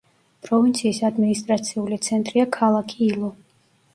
[0.45, 3.29] პროვინციის ადმინისტრაციული ცენტრია ქალაქი ილო.